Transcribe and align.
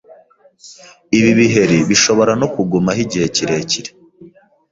Ibi 1.17 1.31
biheri 1.39 1.77
bishobora 1.89 2.31
no 2.41 2.47
kugumaho 2.53 2.99
igihe 3.05 3.27
kirekire. 3.35 3.89